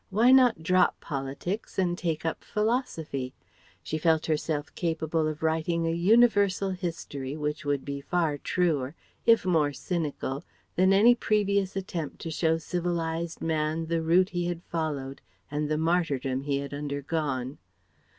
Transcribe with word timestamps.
Why 0.09 0.31
not 0.31 0.63
drop 0.63 0.99
politics 0.99 1.77
and 1.77 1.95
take 1.95 2.25
up 2.25 2.43
philosophy? 2.43 3.35
She 3.83 3.99
felt 3.99 4.25
herself 4.25 4.73
capable 4.73 5.27
of 5.27 5.43
writing 5.43 5.85
a 5.85 5.91
Universal 5.93 6.71
History 6.71 7.37
which 7.37 7.65
would 7.65 7.85
be 7.85 8.01
far 8.01 8.39
truer 8.39 8.95
if 9.27 9.45
more 9.45 9.71
cynical 9.73 10.43
than 10.75 10.91
any 10.91 11.13
previous 11.13 11.75
attempt 11.75 12.17
to 12.21 12.31
show 12.31 12.57
civilized 12.57 13.43
man 13.43 13.85
the 13.85 14.01
route 14.01 14.29
he 14.29 14.47
had 14.47 14.63
followed 14.63 15.21
and 15.51 15.69
the 15.69 15.77
martyrdom 15.77 16.41
he 16.45 16.57
had 16.57 16.73
undergone. 16.73 17.59